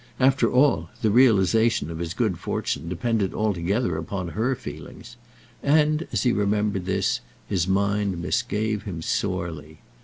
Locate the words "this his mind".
6.87-8.19